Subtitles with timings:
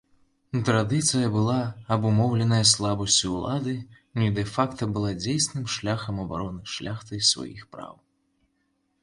[0.67, 1.57] Традыцыя была
[1.95, 3.75] абумоўленая слабасцю ўлады
[4.29, 7.95] і дэ-факта была дзейсным шляхам абароны шляхтай сваіх праў.